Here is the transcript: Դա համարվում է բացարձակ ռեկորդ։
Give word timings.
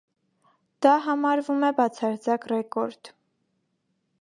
Դա 0.85 0.93
համարվում 1.07 1.67
է 1.69 1.71
բացարձակ 1.81 2.49
ռեկորդ։ 2.53 3.13